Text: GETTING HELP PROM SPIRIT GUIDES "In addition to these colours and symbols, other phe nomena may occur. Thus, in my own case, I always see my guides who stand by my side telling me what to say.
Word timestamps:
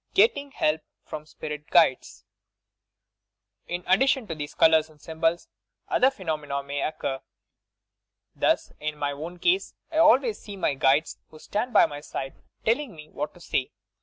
GETTING 0.15 0.53
HELP 0.53 0.81
PROM 1.05 1.27
SPIRIT 1.27 1.69
GUIDES 1.69 2.25
"In 3.67 3.83
addition 3.85 4.25
to 4.25 4.33
these 4.33 4.55
colours 4.55 4.89
and 4.89 4.99
symbols, 4.99 5.47
other 5.89 6.09
phe 6.09 6.21
nomena 6.23 6.63
may 6.65 6.81
occur. 6.81 7.19
Thus, 8.35 8.71
in 8.79 8.97
my 8.97 9.11
own 9.11 9.37
case, 9.37 9.75
I 9.91 9.99
always 9.99 10.39
see 10.39 10.57
my 10.57 10.73
guides 10.73 11.19
who 11.29 11.37
stand 11.37 11.71
by 11.71 11.85
my 11.85 11.99
side 11.99 12.33
telling 12.65 12.95
me 12.95 13.09
what 13.09 13.35
to 13.35 13.39
say. 13.39 13.69